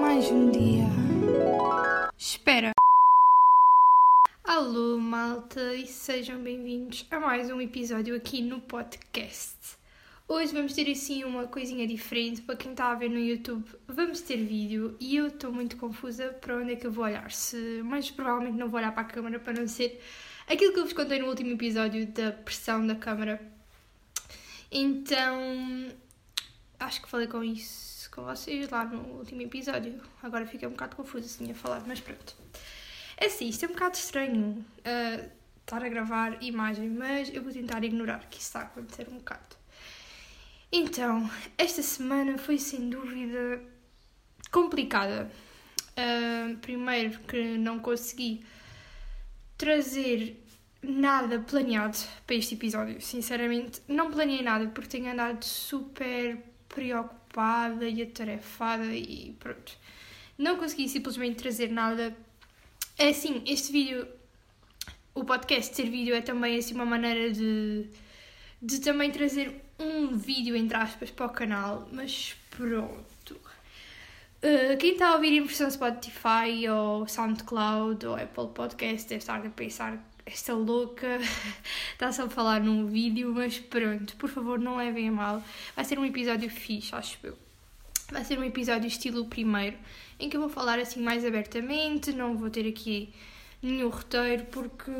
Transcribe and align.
Mais 0.00 0.30
um 0.30 0.50
dia. 0.50 0.84
Espera. 2.18 2.72
Alô, 4.44 4.98
malta, 4.98 5.74
e 5.74 5.86
sejam 5.86 6.38
bem-vindos 6.42 7.06
a 7.10 7.18
mais 7.18 7.50
um 7.50 7.60
episódio 7.60 8.14
aqui 8.14 8.42
no 8.42 8.60
podcast. 8.60 9.56
Hoje 10.28 10.52
vamos 10.52 10.74
ter 10.74 10.90
assim 10.90 11.24
uma 11.24 11.46
coisinha 11.46 11.86
diferente 11.86 12.42
para 12.42 12.56
quem 12.56 12.72
está 12.72 12.92
a 12.92 12.94
ver 12.94 13.08
no 13.08 13.18
YouTube. 13.18 13.64
Vamos 13.88 14.20
ter 14.20 14.36
vídeo 14.36 14.94
e 15.00 15.16
eu 15.16 15.28
estou 15.28 15.50
muito 15.50 15.78
confusa 15.78 16.28
para 16.40 16.56
onde 16.56 16.72
é 16.72 16.76
que 16.76 16.86
eu 16.86 16.92
vou 16.92 17.04
olhar. 17.04 17.30
Se, 17.30 17.80
mas 17.82 18.10
provavelmente 18.10 18.58
não 18.58 18.68
vou 18.68 18.78
olhar 18.78 18.92
para 18.92 19.02
a 19.02 19.06
câmera 19.06 19.40
para 19.40 19.54
não 19.54 19.66
ser 19.66 19.98
aquilo 20.46 20.74
que 20.74 20.80
eu 20.80 20.84
vos 20.84 20.92
contei 20.92 21.18
no 21.18 21.28
último 21.28 21.52
episódio 21.52 22.06
da 22.08 22.32
pressão 22.32 22.86
da 22.86 22.94
câmera. 22.94 23.40
Então, 24.70 25.88
acho 26.78 27.00
que 27.00 27.08
falei 27.08 27.28
com 27.28 27.42
isso 27.42 27.95
com 28.16 28.24
vocês 28.24 28.70
lá 28.70 28.82
no 28.86 29.18
último 29.18 29.42
episódio. 29.42 30.00
Agora 30.22 30.46
fiquei 30.46 30.66
um 30.66 30.70
bocado 30.70 30.96
confusa 30.96 31.28
se 31.28 31.36
tinha 31.36 31.54
falado, 31.54 31.84
mas 31.86 32.00
pronto. 32.00 32.34
É 33.18 33.26
assim, 33.26 33.46
isto 33.48 33.66
é 33.66 33.68
um 33.68 33.72
bocado 33.72 33.94
estranho 33.94 34.64
uh, 34.80 35.30
estar 35.60 35.84
a 35.84 35.88
gravar 35.88 36.42
imagem, 36.42 36.88
mas 36.88 37.32
eu 37.32 37.42
vou 37.42 37.52
tentar 37.52 37.84
ignorar 37.84 38.20
que 38.30 38.38
isso 38.38 38.46
está 38.46 38.60
a 38.60 38.62
acontecer 38.62 39.06
um 39.10 39.18
bocado. 39.18 39.54
Então, 40.72 41.30
esta 41.58 41.82
semana 41.82 42.38
foi 42.38 42.58
sem 42.58 42.88
dúvida 42.88 43.62
complicada. 44.50 45.30
Uh, 45.92 46.56
primeiro 46.58 47.18
que 47.20 47.58
não 47.58 47.78
consegui 47.78 48.44
trazer 49.56 50.42
nada 50.82 51.38
planeado 51.40 51.98
para 52.26 52.36
este 52.36 52.54
episódio. 52.54 53.00
Sinceramente, 53.00 53.82
não 53.86 54.10
planeei 54.10 54.42
nada 54.42 54.66
porque 54.68 54.88
tenho 54.88 55.10
andado 55.10 55.42
super 55.44 56.38
preocupada 56.68 57.25
e 57.88 58.02
atarefada 58.02 58.86
e 58.86 59.34
pronto. 59.38 59.72
Não 60.38 60.56
consegui 60.56 60.88
simplesmente 60.88 61.36
trazer 61.36 61.70
nada. 61.70 62.16
É 62.98 63.08
assim, 63.08 63.42
este 63.46 63.72
vídeo, 63.72 64.06
o 65.14 65.24
podcast 65.24 65.74
ser 65.74 65.90
vídeo 65.90 66.14
é 66.14 66.20
também 66.20 66.58
assim 66.58 66.74
uma 66.74 66.86
maneira 66.86 67.32
de, 67.32 67.86
de 68.60 68.80
também 68.80 69.10
trazer 69.10 69.54
um 69.78 70.16
vídeo 70.16 70.56
entre 70.56 70.76
aspas 70.76 71.10
para 71.10 71.26
o 71.26 71.30
canal, 71.30 71.88
mas 71.92 72.34
pronto. 72.50 73.40
Uh, 74.42 74.76
quem 74.78 74.92
está 74.92 75.08
a 75.08 75.14
ouvir 75.14 75.32
em 75.32 75.42
versão 75.42 75.70
Spotify 75.70 76.68
ou 76.70 77.08
SoundCloud 77.08 78.06
ou 78.06 78.14
Apple 78.14 78.48
Podcast 78.54 79.08
deve 79.08 79.20
estar 79.20 79.44
a 79.44 79.50
pensar 79.50 79.98
esta 80.26 80.52
louca 80.52 81.18
está 81.92 82.10
só 82.10 82.24
a 82.24 82.28
falar 82.28 82.60
num 82.60 82.86
vídeo, 82.86 83.32
mas 83.32 83.58
pronto, 83.58 84.16
por 84.16 84.28
favor 84.28 84.58
não 84.58 84.76
levem 84.76 85.08
a 85.08 85.12
mal. 85.12 85.42
Vai 85.74 85.84
ser 85.84 85.98
um 85.98 86.04
episódio 86.04 86.50
fixe, 86.50 86.94
acho 86.94 87.18
eu. 87.22 87.38
Vai 88.10 88.24
ser 88.24 88.38
um 88.38 88.44
episódio 88.44 88.88
estilo 88.88 89.24
primeiro, 89.26 89.76
em 90.18 90.28
que 90.28 90.36
eu 90.36 90.40
vou 90.40 90.50
falar 90.50 90.78
assim 90.78 91.00
mais 91.00 91.24
abertamente, 91.24 92.12
não 92.12 92.36
vou 92.36 92.50
ter 92.50 92.68
aqui 92.68 93.12
nenhum 93.62 93.88
roteiro, 93.88 94.44
porque 94.46 94.92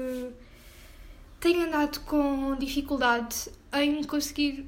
tenho 1.40 1.66
andado 1.66 2.00
com 2.00 2.56
dificuldade 2.56 3.50
em 3.72 4.02
conseguir 4.04 4.66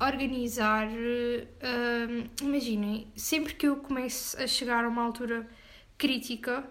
organizar. 0.00 0.88
Uh, 0.88 2.28
imaginem, 2.42 3.06
sempre 3.16 3.54
que 3.54 3.66
eu 3.66 3.76
começo 3.76 4.40
a 4.40 4.46
chegar 4.46 4.84
a 4.84 4.88
uma 4.88 5.02
altura 5.02 5.46
crítica 5.96 6.64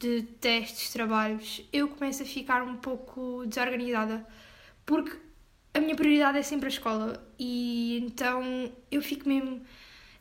de 0.00 0.22
testes, 0.40 0.90
trabalhos, 0.92 1.62
eu 1.72 1.86
começo 1.88 2.22
a 2.22 2.26
ficar 2.26 2.62
um 2.62 2.76
pouco 2.76 3.44
desorganizada 3.46 4.26
porque 4.86 5.14
a 5.74 5.80
minha 5.80 5.94
prioridade 5.94 6.38
é 6.38 6.42
sempre 6.42 6.66
a 6.66 6.70
escola 6.70 7.22
e 7.38 7.98
então 8.02 8.72
eu 8.90 9.02
fico 9.02 9.28
mesmo. 9.28 9.60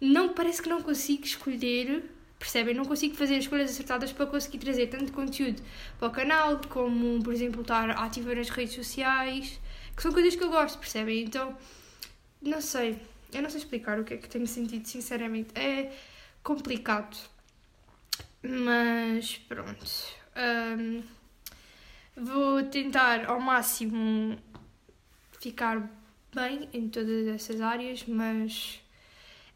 Não 0.02 0.34
parece 0.34 0.62
que 0.62 0.70
não 0.70 0.82
consigo 0.82 1.26
escolher, 1.26 2.04
percebem? 2.38 2.76
Não 2.76 2.86
consigo 2.86 3.16
fazer 3.16 3.38
escolhas 3.38 3.72
acertadas 3.72 4.12
para 4.12 4.26
conseguir 4.26 4.60
trazer 4.60 4.88
tanto 4.88 5.12
conteúdo 5.14 5.62
para 5.98 6.08
o 6.08 6.12
canal, 6.12 6.62
como, 6.70 7.22
por 7.24 7.34
exemplo, 7.34 7.62
estar 7.62 7.90
ativa 7.92 8.36
nas 8.36 8.50
redes 8.50 8.76
sociais, 8.76 9.60
que 9.96 10.02
são 10.02 10.12
coisas 10.12 10.36
que 10.36 10.44
eu 10.44 10.50
gosto, 10.50 10.78
percebem? 10.78 11.24
Então, 11.24 11.58
não 12.42 12.62
sei, 12.62 12.98
eu 13.34 13.42
não 13.42 13.50
sei 13.50 13.60
explicar 13.60 14.00
o 14.00 14.04
que 14.04 14.14
é 14.14 14.18
que 14.18 14.30
tenho 14.30 14.48
sentido, 14.48 14.86
sinceramente. 14.88 15.50
É 15.56 15.92
complicado. 16.44 17.18
Mas 18.42 19.38
pronto. 19.38 19.86
Um, 20.36 21.04
vou 22.16 22.64
tentar 22.64 23.26
ao 23.26 23.40
máximo 23.40 24.38
ficar 25.40 25.90
bem 26.34 26.70
em 26.74 26.88
todas 26.88 27.28
essas 27.28 27.60
áreas, 27.60 28.06
mas 28.06 28.82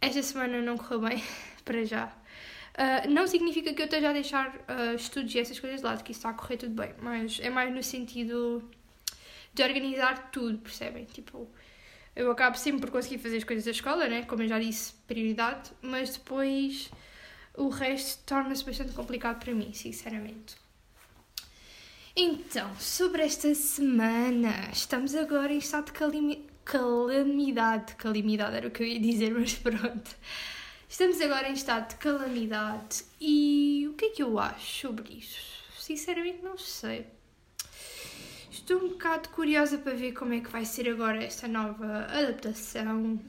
esta 0.02 0.22
semana 0.22 0.62
não 0.62 0.78
correu 0.78 1.02
bem, 1.02 1.24
para 1.64 1.86
já. 1.86 2.08
Uh, 2.74 3.10
não 3.10 3.28
significa 3.28 3.74
que 3.74 3.82
eu 3.82 3.86
esteja 3.86 4.10
a 4.10 4.14
deixar 4.14 4.50
uh, 4.50 4.96
estudos 4.96 5.34
e 5.36 5.40
essas 5.40 5.60
coisas 5.60 5.80
de 5.80 5.86
lado, 5.86 6.04
que 6.04 6.12
isso 6.12 6.20
está 6.20 6.30
a 6.32 6.34
correr 6.34 6.58
tudo 6.58 6.74
bem, 6.74 6.94
mas 7.00 7.40
é 7.40 7.50
mais 7.50 7.74
no 7.74 7.84
sentido 7.84 8.68
de 9.54 9.64
organizar 9.64 10.32
tudo, 10.32 10.58
percebem? 10.58 11.06
Tipo, 11.06 11.48
eu 12.16 12.32
acabo 12.32 12.58
sempre 12.58 12.82
por 12.82 12.90
conseguir 12.90 13.20
fazer 13.20 13.38
as 13.38 13.44
coisas 13.44 13.64
da 13.64 13.72
escola, 13.72 14.08
né? 14.08 14.24
Como 14.24 14.42
eu 14.42 14.48
já 14.48 14.60
disse, 14.60 14.94
prioridade, 15.08 15.72
mas 15.82 16.18
depois 16.18 16.92
o 17.56 17.70
resto 17.70 18.24
torna-se 18.26 18.64
bastante 18.64 18.94
complicado 18.94 19.40
para 19.40 19.54
mim, 19.54 19.74
sinceramente. 19.74 20.56
Então, 22.16 22.76
sobre 22.80 23.24
esta 23.24 23.54
semana, 23.56 24.70
estamos 24.72 25.16
agora 25.16 25.52
em 25.52 25.58
estado 25.58 25.86
de 25.86 25.94
calamidade. 26.64 27.96
Calamidade 27.96 28.56
era 28.56 28.68
o 28.68 28.72
que 28.72 28.84
eu 28.84 28.88
ia 28.88 29.00
dizer, 29.00 29.34
mas 29.38 29.54
pronto. 29.56 30.16
Estamos 30.88 31.20
agora 31.22 31.50
em 31.50 31.54
estado 31.54 31.90
de 31.90 31.96
calamidade 31.96 33.04
e 33.20 33.88
o 33.90 33.94
que 33.96 34.06
é 34.06 34.10
que 34.10 34.22
eu 34.22 34.38
acho 34.38 34.88
sobre 34.88 35.18
isso? 35.18 35.40
Sinceramente, 35.80 36.44
não 36.44 36.56
sei. 36.56 37.08
Estou 38.52 38.78
um 38.78 38.90
bocado 38.90 39.30
curiosa 39.30 39.80
para 39.80 39.96
ver 39.96 40.12
como 40.12 40.36
é 40.36 40.40
que 40.40 40.52
vai 40.52 40.66
ser 40.66 40.88
agora 40.88 41.24
esta 41.24 41.48
nova 41.48 42.06
adaptação. 42.06 43.20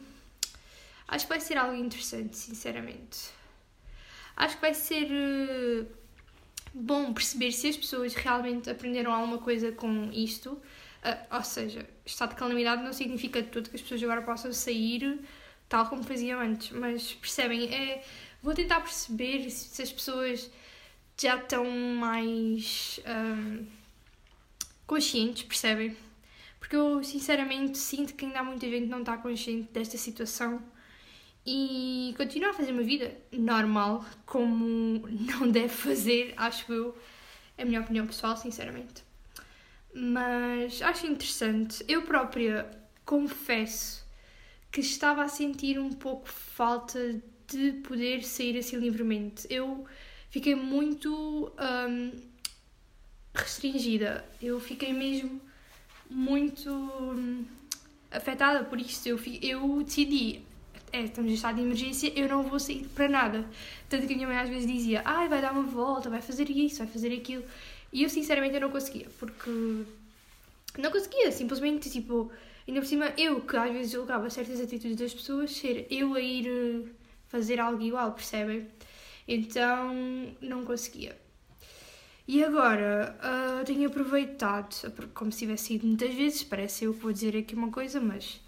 Acho 1.08 1.24
que 1.24 1.32
vai 1.32 1.40
ser 1.40 1.56
algo 1.56 1.74
interessante, 1.74 2.36
sinceramente. 2.36 3.30
Acho 4.36 4.56
que 4.56 4.60
vai 4.60 4.74
ser 4.74 5.08
uh, 5.10 5.86
bom 6.72 7.12
perceber 7.12 7.52
se 7.52 7.68
as 7.68 7.76
pessoas 7.76 8.14
realmente 8.14 8.68
aprenderam 8.68 9.12
alguma 9.12 9.38
coisa 9.38 9.72
com 9.72 10.10
isto. 10.12 10.50
Uh, 10.50 11.36
ou 11.36 11.44
seja, 11.44 11.86
estado 12.04 12.30
de 12.30 12.36
calamidade 12.36 12.82
não 12.82 12.92
significa 12.92 13.42
de 13.42 13.48
tudo 13.48 13.70
que 13.70 13.76
as 13.76 13.82
pessoas 13.82 14.02
agora 14.02 14.22
possam 14.22 14.52
sair 14.52 15.20
tal 15.68 15.88
como 15.88 16.02
faziam 16.02 16.40
antes, 16.40 16.70
mas 16.70 17.14
percebem? 17.14 17.72
É, 17.74 18.04
vou 18.42 18.54
tentar 18.54 18.80
perceber 18.80 19.50
se, 19.50 19.82
as 19.82 19.92
pessoas 19.92 20.50
já 21.20 21.36
estão 21.36 21.64
mais 21.96 23.00
um, 23.06 23.62
eh, 23.62 23.66
conscientes, 24.86 25.44
percebem? 25.44 25.96
Porque 26.58 26.76
eu 26.76 27.02
sinceramente 27.02 27.78
sinto 27.78 28.14
que 28.14 28.24
ainda 28.24 28.40
há 28.40 28.44
muita 28.44 28.68
gente 28.68 28.84
que 28.84 28.90
não 28.90 29.00
está 29.00 29.16
consciente 29.16 29.72
desta 29.72 29.96
situação 29.98 30.62
e 31.46 32.14
continuar 32.16 32.50
a 32.50 32.54
fazer 32.54 32.72
uma 32.72 32.82
vida 32.82 33.14
normal, 33.30 34.04
como 34.24 35.06
não 35.08 35.50
deve 35.50 35.68
fazer, 35.68 36.32
acho 36.36 36.72
eu. 36.72 36.96
É 37.56 37.62
a 37.62 37.66
minha 37.66 37.80
opinião 37.80 38.06
pessoal, 38.06 38.36
sinceramente. 38.36 39.04
Mas 39.94 40.82
acho 40.82 41.06
interessante. 41.06 41.84
Eu 41.86 42.02
própria 42.02 42.68
confesso 43.04 44.04
que 44.72 44.80
estava 44.80 45.22
a 45.22 45.28
sentir 45.28 45.78
um 45.78 45.92
pouco 45.92 46.28
falta 46.28 47.20
de 47.46 47.72
poder 47.82 48.24
sair 48.24 48.58
assim 48.58 48.76
livremente. 48.76 49.46
Eu 49.48 49.86
fiquei 50.30 50.54
muito 50.56 51.52
hum, 51.88 52.10
restringida. 53.34 54.24
Eu 54.42 54.58
fiquei 54.58 54.92
mesmo 54.92 55.40
muito 56.10 56.70
hum, 56.70 57.44
afetada 58.10 58.64
por 58.64 58.80
isto. 58.80 59.06
Eu, 59.06 59.20
eu 59.42 59.82
decidi 59.84 60.43
é, 60.94 61.04
estamos 61.04 61.30
em 61.30 61.34
estado 61.34 61.56
de 61.56 61.62
emergência, 61.62 62.12
eu 62.14 62.28
não 62.28 62.42
vou 62.44 62.60
sair 62.60 62.86
para 62.94 63.08
nada. 63.08 63.44
Tanto 63.88 64.06
que 64.06 64.12
a 64.12 64.16
minha 64.16 64.28
mãe 64.28 64.38
às 64.38 64.48
vezes 64.48 64.66
dizia, 64.70 65.02
ai, 65.04 65.28
vai 65.28 65.40
dar 65.42 65.50
uma 65.50 65.64
volta, 65.64 66.08
vai 66.08 66.22
fazer 66.22 66.48
isso, 66.48 66.78
vai 66.78 66.86
fazer 66.86 67.12
aquilo. 67.12 67.42
E 67.92 68.04
eu 68.04 68.08
sinceramente 68.08 68.54
eu 68.54 68.60
não 68.60 68.70
conseguia, 68.70 69.08
porque 69.18 69.50
não 70.78 70.90
conseguia, 70.92 71.32
simplesmente 71.32 71.90
tipo, 71.90 72.30
ainda 72.66 72.80
por 72.80 72.86
cima 72.86 73.12
eu 73.18 73.40
que 73.40 73.56
às 73.56 73.72
vezes 73.72 73.92
julgava 73.92 74.30
certas 74.30 74.60
atitudes 74.60 74.96
das 74.96 75.12
pessoas, 75.12 75.50
ser 75.50 75.86
eu 75.90 76.14
a 76.14 76.20
ir 76.20 76.46
eh, 76.46 76.88
fazer 77.28 77.58
algo 77.58 77.82
igual, 77.82 78.12
percebem? 78.12 78.68
Então 79.26 79.94
não 80.40 80.64
conseguia. 80.64 81.16
E 82.26 82.42
agora 82.42 83.16
uh, 83.20 83.64
tenho 83.64 83.88
aproveitado, 83.88 84.92
como 85.12 85.30
se 85.30 85.40
tivesse 85.40 85.74
ido 85.74 85.86
muitas 85.86 86.14
vezes, 86.14 86.42
parece 86.42 86.84
eu 86.84 86.94
que 86.94 87.00
vou 87.00 87.12
dizer 87.12 87.36
aqui 87.36 87.54
uma 87.54 87.70
coisa, 87.70 88.00
mas 88.00 88.40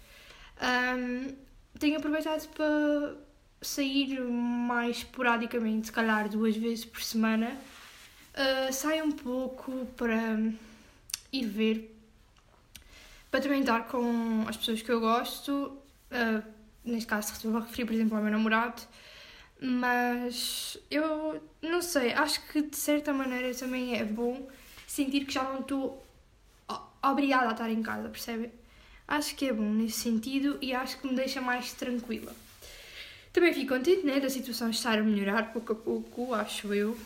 um, 0.61 1.46
tenho 1.79 1.97
aproveitado 1.97 2.47
para 2.49 3.15
sair 3.61 4.19
mais 4.21 4.97
esporadicamente, 4.97 5.87
se 5.87 5.91
calhar 5.91 6.29
duas 6.29 6.55
vezes 6.55 6.85
por 6.85 7.01
semana. 7.01 7.57
Uh, 8.33 8.71
saio 8.71 9.05
um 9.05 9.11
pouco 9.11 9.85
para 9.97 10.37
ir 11.31 11.45
ver, 11.45 11.97
para 13.31 13.41
também 13.41 13.61
estar 13.61 13.87
com 13.87 14.45
as 14.47 14.55
pessoas 14.57 14.81
que 14.81 14.91
eu 14.91 14.99
gosto. 14.99 15.77
Uh, 16.11 16.43
neste 16.85 17.07
caso, 17.07 17.33
estou 17.33 17.55
a 17.57 17.61
referir, 17.61 17.85
por 17.85 17.93
exemplo, 17.93 18.15
ao 18.15 18.23
meu 18.23 18.31
namorado. 18.31 18.81
Mas 19.59 20.77
eu 20.91 21.41
não 21.61 21.81
sei, 21.81 22.13
acho 22.13 22.41
que 22.47 22.61
de 22.61 22.77
certa 22.77 23.11
maneira 23.11 23.53
também 23.55 23.95
é 23.95 24.05
bom 24.05 24.47
sentir 24.85 25.25
que 25.25 25.33
já 25.33 25.43
não 25.43 25.61
estou 25.61 26.05
obrigada 27.01 27.49
a 27.49 27.51
estar 27.51 27.69
em 27.69 27.81
casa, 27.81 28.09
percebe? 28.09 28.51
Acho 29.07 29.35
que 29.35 29.45
é 29.45 29.53
bom 29.53 29.71
nesse 29.71 29.99
sentido 30.01 30.57
e 30.61 30.73
acho 30.73 30.99
que 30.99 31.07
me 31.07 31.15
deixa 31.15 31.39
mais 31.39 31.71
tranquila. 31.73 32.35
Também 33.31 33.53
fico 33.53 33.73
contente 33.73 34.05
né, 34.05 34.19
da 34.19 34.29
situação 34.29 34.69
estar 34.69 34.97
a 34.97 35.03
melhorar 35.03 35.53
pouco 35.53 35.73
a 35.73 35.75
pouco, 35.75 36.33
acho 36.33 36.73
eu. 36.73 36.97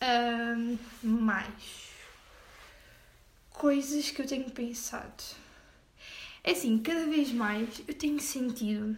Um, 0.00 0.78
mais 1.02 1.92
coisas 3.50 4.10
que 4.10 4.20
eu 4.20 4.26
tenho 4.26 4.50
pensado. 4.50 5.22
É 6.42 6.50
assim, 6.50 6.78
cada 6.78 7.06
vez 7.06 7.30
mais 7.32 7.80
eu 7.86 7.94
tenho 7.94 8.18
sentido, 8.20 8.96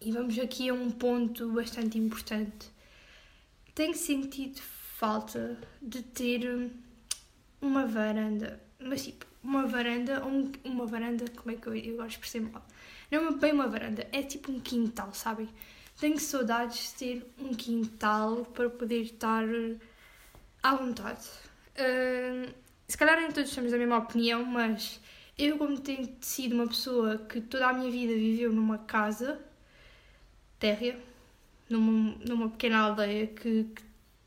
e 0.00 0.10
vamos 0.10 0.38
aqui 0.38 0.70
a 0.70 0.74
um 0.74 0.90
ponto 0.90 1.52
bastante 1.52 1.98
importante, 1.98 2.70
tenho 3.74 3.94
sentido 3.94 4.60
falta 4.96 5.58
de 5.82 6.02
ter 6.02 6.70
uma 7.60 7.86
varanda, 7.86 8.58
mas 8.78 9.04
tipo, 9.04 9.26
uma 9.46 9.66
varanda, 9.66 10.24
um, 10.26 10.50
uma 10.64 10.86
varanda, 10.86 11.24
como 11.36 11.52
é 11.52 11.58
que 11.58 11.66
eu, 11.68 11.74
eu 11.74 11.96
gosto 11.96 12.10
de 12.10 12.18
perceber? 12.18 12.50
Não 13.10 13.28
é 13.28 13.32
bem 13.32 13.52
uma 13.52 13.68
varanda, 13.68 14.06
é 14.12 14.22
tipo 14.22 14.50
um 14.50 14.58
quintal, 14.58 15.14
sabem? 15.14 15.48
Tenho 15.98 16.18
saudades 16.18 16.92
de 16.92 16.98
ter 16.98 17.32
um 17.38 17.54
quintal 17.54 18.44
para 18.46 18.68
poder 18.68 19.02
estar 19.02 19.44
à 20.62 20.74
vontade. 20.74 21.26
Uh, 21.78 22.52
se 22.88 22.98
calhar 22.98 23.20
nem 23.20 23.30
todos 23.30 23.54
temos 23.54 23.72
a 23.72 23.78
mesma 23.78 23.98
opinião, 23.98 24.44
mas 24.44 25.00
eu, 25.38 25.56
como 25.56 25.78
tenho 25.80 26.16
sido 26.20 26.54
uma 26.54 26.66
pessoa 26.66 27.18
que 27.18 27.40
toda 27.40 27.68
a 27.68 27.72
minha 27.72 27.90
vida 27.90 28.12
viveu 28.14 28.52
numa 28.52 28.78
casa 28.78 29.40
térrea, 30.58 30.98
numa, 31.70 32.16
numa 32.26 32.50
pequena 32.50 32.78
aldeia 32.80 33.26
que, 33.28 33.64
que 33.64 33.82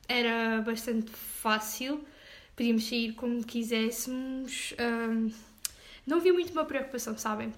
era 0.08 0.62
bastante 0.62 1.12
fácil, 1.12 2.04
podíamos 2.60 2.90
sair 2.90 3.14
como 3.14 3.42
quiséssemos, 3.42 4.74
um, 4.78 5.32
não 6.06 6.18
havia 6.18 6.34
muito 6.34 6.52
uma 6.52 6.66
preocupação, 6.66 7.18
sabem? 7.18 7.54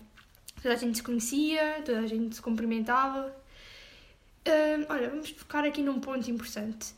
Toda 0.61 0.75
a 0.75 0.77
gente 0.77 0.97
se 0.97 1.03
conhecia, 1.03 1.81
toda 1.83 2.01
a 2.01 2.05
gente 2.05 2.35
se 2.35 2.41
cumprimentava. 2.41 3.35
Um, 4.45 4.93
olha, 4.93 5.09
vamos 5.09 5.31
focar 5.31 5.65
aqui 5.65 5.81
num 5.81 5.99
ponto 5.99 6.29
importante. 6.29 6.93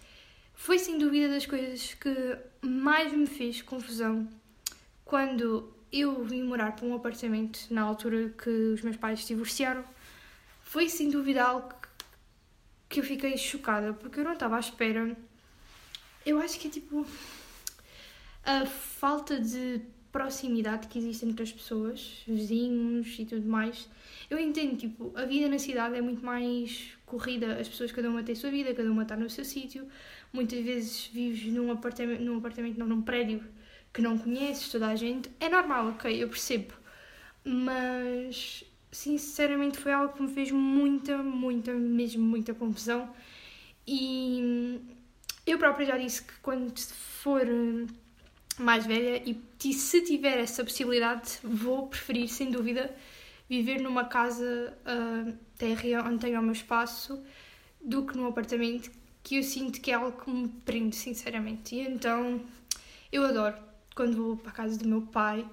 Foi 0.54 0.78
sem 0.80 0.98
dúvida 0.98 1.30
das 1.30 1.46
coisas 1.46 1.94
que 1.94 2.38
mais 2.62 3.14
me 3.14 3.26
fez 3.26 3.62
confusão 3.62 4.28
quando 5.06 5.74
eu 5.90 6.26
vim 6.26 6.44
morar 6.44 6.76
para 6.76 6.86
um 6.86 6.94
apartamento 6.94 7.68
na 7.70 7.84
altura 7.84 8.34
que 8.38 8.50
os 8.50 8.82
meus 8.82 8.98
pais 8.98 9.22
se 9.22 9.28
divorciaram. 9.28 9.86
Foi 10.62 10.90
sem 10.90 11.10
dúvida 11.10 11.42
algo 11.42 11.74
que 12.90 13.00
eu 13.00 13.04
fiquei 13.06 13.38
chocada 13.38 13.94
porque 13.94 14.20
eu 14.20 14.26
não 14.26 14.34
estava 14.34 14.58
à 14.58 14.60
espera. 14.60 15.16
Eu 16.26 16.42
acho 16.42 16.60
que 16.60 16.68
é 16.68 16.72
tipo 16.72 17.06
a 18.46 18.66
falta 18.66 19.40
de 19.40 19.82
proximidade 20.12 20.88
que 20.88 21.00
existe 21.00 21.26
entre 21.26 21.42
as 21.44 21.52
pessoas, 21.52 22.22
vizinhos 22.28 23.18
e 23.18 23.26
tudo 23.26 23.48
mais. 23.48 23.90
Eu 24.30 24.40
entendo, 24.40 24.78
tipo, 24.78 25.12
a 25.16 25.26
vida 25.26 25.50
na 25.50 25.58
cidade 25.58 25.96
é 25.96 26.02
muito 26.02 26.24
mais 26.24 26.92
corrida, 27.06 27.60
as 27.60 27.68
pessoas 27.68 27.92
cada 27.92 28.10
uma 28.10 28.22
tem 28.24 28.34
a 28.34 28.36
sua 28.36 28.52
vida, 28.52 28.74
cada 28.74 28.92
uma 28.92 29.02
está 29.04 29.18
no 29.18 29.30
seu 29.30 29.44
sítio. 29.44 29.88
Muitas 30.32 30.64
vezes 30.64 31.08
vives 31.08 31.52
num 31.52 31.72
apartamento, 31.72 32.22
num 32.22 32.38
apartamento, 32.38 32.78
não, 32.78 32.88
num 32.88 33.02
prédio 33.02 33.44
que 33.92 34.02
não 34.02 34.18
conheces 34.18 34.70
toda 34.70 34.88
a 34.88 34.96
gente. 34.96 35.32
É 35.40 35.50
normal, 35.50 35.90
ok, 35.90 36.24
eu 36.24 36.30
percebo. 36.30 36.74
Mas, 37.44 38.64
sinceramente, 38.92 39.78
foi 39.78 39.94
algo 39.94 40.14
que 40.14 40.22
me 40.22 40.32
fez 40.32 40.52
muita, 40.52 41.18
muita, 41.18 41.74
mesmo 41.74 42.24
muita 42.24 42.54
confusão. 42.54 43.12
E 43.88 44.80
eu 45.46 45.58
própria 45.58 45.88
já 45.88 45.98
disse 45.98 46.24
que 46.24 46.34
quando 46.42 46.72
for 47.22 47.46
mais 48.60 48.86
velha 48.86 49.22
e 49.26 49.74
se 49.74 50.02
tiver 50.02 50.38
essa 50.40 50.64
possibilidade, 50.64 51.40
vou 51.44 51.88
preferir, 51.88 52.28
sem 52.28 52.52
dúvida, 52.52 52.94
viver 53.50 53.82
numa 53.82 54.06
casa 54.06 54.78
uh, 54.86 55.34
térrea 55.58 56.04
onde 56.04 56.20
tenha 56.20 56.40
o 56.40 56.44
meu 56.44 56.54
espaço 56.54 57.24
do 57.82 58.06
que 58.06 58.16
num 58.16 58.28
apartamento 58.28 58.92
que 59.24 59.38
eu 59.38 59.44
sinto 59.44 59.80
que 59.80 59.92
é 59.92 59.96
algo 59.96 60.22
que 60.22 60.30
me 60.30 60.48
prende, 60.48 60.96
sinceramente. 60.96 61.76
E 61.76 61.82
então 61.82 62.42
eu 63.12 63.26
adoro 63.26 63.56
quando 63.96 64.18
vou 64.18 64.38
para 64.38 64.52
a 64.52 64.54
casa 64.54 64.78
do 64.78 64.88
meu 64.88 65.02
pai 65.04 65.46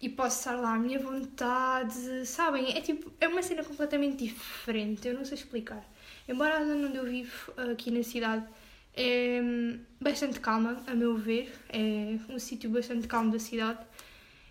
e 0.00 0.08
posso 0.08 0.38
estar 0.38 0.56
lá 0.56 0.74
à 0.74 0.78
minha 0.78 0.98
vontade, 0.98 2.26
sabem? 2.26 2.76
É 2.76 2.80
tipo, 2.80 3.10
é 3.20 3.26
uma 3.26 3.42
cena 3.42 3.64
completamente 3.64 4.24
diferente, 4.24 5.08
eu 5.08 5.14
não 5.14 5.24
sei 5.24 5.38
explicar. 5.38 5.82
Embora 6.28 6.58
a 6.58 6.62
onde 6.62 6.96
eu 6.96 7.04
vivo, 7.04 7.52
aqui 7.72 7.90
na 7.90 8.02
cidade, 8.02 8.46
é 8.96 9.40
bastante 10.00 10.40
calma, 10.40 10.82
a 10.86 10.94
meu 10.94 11.16
ver, 11.16 11.52
é 11.68 12.18
um 12.28 12.38
sítio 12.38 12.70
bastante 12.70 13.06
calmo 13.06 13.32
da 13.32 13.38
cidade. 13.38 13.80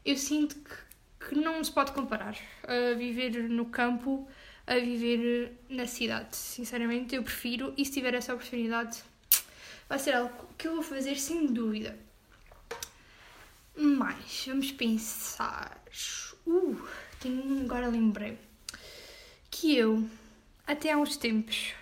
Eu 0.05 0.17
sinto 0.17 0.55
que, 0.55 1.29
que 1.29 1.35
não 1.35 1.63
se 1.63 1.71
pode 1.71 1.91
comparar 1.93 2.37
a 2.63 2.93
viver 2.95 3.49
no 3.49 3.65
campo 3.65 4.27
a 4.65 4.75
viver 4.75 5.59
na 5.69 5.85
cidade. 5.85 6.35
Sinceramente, 6.35 7.15
eu 7.15 7.23
prefiro, 7.23 7.73
e 7.77 7.85
se 7.85 7.91
tiver 7.91 8.13
essa 8.13 8.33
oportunidade, 8.33 9.03
vai 9.87 9.99
ser 9.99 10.13
algo 10.15 10.49
que 10.57 10.67
eu 10.67 10.75
vou 10.75 10.83
fazer 10.83 11.17
sem 11.17 11.47
dúvida. 11.47 11.97
Mas, 13.75 14.45
vamos 14.47 14.71
pensar. 14.71 15.83
Uh, 16.45 16.79
tenho, 17.19 17.61
agora 17.63 17.87
lembrei 17.87 18.37
que 19.49 19.75
eu, 19.75 20.07
até 20.65 20.91
há 20.91 20.97
uns 20.97 21.17
tempos, 21.17 21.73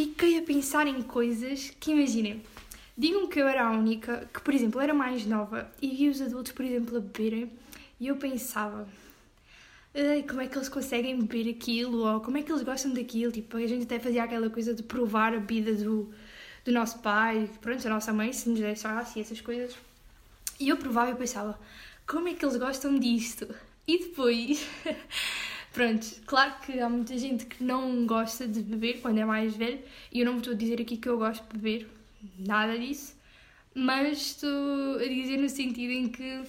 fiquei 0.00 0.38
a 0.38 0.42
pensar 0.42 0.86
em 0.86 1.02
coisas 1.02 1.74
que, 1.78 1.90
imaginem, 1.90 2.42
digam 2.96 3.26
que 3.26 3.38
eu 3.38 3.46
era 3.46 3.66
a 3.66 3.70
única 3.70 4.26
que, 4.32 4.40
por 4.40 4.54
exemplo, 4.54 4.80
era 4.80 4.94
mais 4.94 5.26
nova 5.26 5.70
e 5.80 5.94
via 5.94 6.10
os 6.10 6.22
adultos, 6.22 6.52
por 6.52 6.64
exemplo, 6.64 6.96
a 6.96 7.00
beberem 7.00 7.52
e 8.00 8.06
eu 8.06 8.16
pensava, 8.16 8.88
como 10.26 10.40
é 10.40 10.46
que 10.46 10.56
eles 10.56 10.70
conseguem 10.70 11.20
beber 11.20 11.50
aquilo 11.50 12.06
ou 12.06 12.20
como 12.20 12.38
é 12.38 12.42
que 12.42 12.50
eles 12.50 12.62
gostam 12.62 12.94
daquilo. 12.94 13.30
Tipo, 13.30 13.58
a 13.58 13.66
gente 13.66 13.82
até 13.82 13.98
fazia 13.98 14.24
aquela 14.24 14.48
coisa 14.48 14.72
de 14.72 14.82
provar 14.82 15.34
a 15.34 15.38
bebida 15.38 15.74
do, 15.74 16.10
do 16.64 16.72
nosso 16.72 17.00
pai, 17.00 17.50
pronto, 17.60 17.86
a 17.86 17.90
nossa 17.90 18.10
mãe, 18.10 18.32
se 18.32 18.48
nos 18.48 18.58
deixasse 18.58 19.20
essas 19.20 19.42
coisas. 19.42 19.76
E 20.58 20.70
eu 20.70 20.78
provava 20.78 21.10
e 21.10 21.14
pensava, 21.14 21.60
como 22.06 22.28
é 22.28 22.32
que 22.32 22.42
eles 22.42 22.56
gostam 22.56 22.98
disto? 22.98 23.54
E 23.86 23.98
depois 23.98 24.66
Pronto, 25.72 26.06
claro 26.26 26.54
que 26.66 26.80
há 26.80 26.88
muita 26.88 27.16
gente 27.16 27.46
que 27.46 27.62
não 27.62 28.04
gosta 28.04 28.46
de 28.46 28.60
beber 28.60 29.00
quando 29.00 29.18
é 29.18 29.24
mais 29.24 29.56
velho, 29.56 29.78
e 30.12 30.20
eu 30.20 30.26
não 30.26 30.38
estou 30.38 30.52
a 30.52 30.56
dizer 30.56 30.80
aqui 30.80 30.96
que 30.96 31.08
eu 31.08 31.16
gosto 31.16 31.44
de 31.44 31.58
beber, 31.58 31.88
nada 32.38 32.76
disso, 32.76 33.16
mas 33.72 34.18
estou 34.18 34.96
a 34.96 35.06
dizer 35.06 35.36
no 35.36 35.48
sentido 35.48 35.92
em 35.92 36.08
que 36.08 36.42